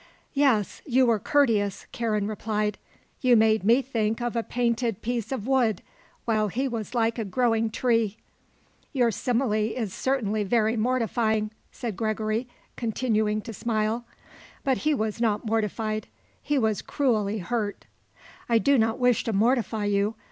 [0.33, 2.79] "Yes, you were courteous," Karen replied.
[3.19, 5.83] "You made me think of a painted piece of wood
[6.25, 8.17] while he was like a growing tree."
[8.93, 14.03] "Your simile is certainly very mortifying," said Gregory, continuing to smile.
[14.63, 16.07] But he was not mortified.
[16.41, 17.85] He was cruelly hurt.
[18.49, 20.15] "I do not wish to mortify you.